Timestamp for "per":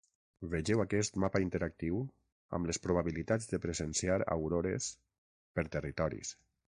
5.59-5.67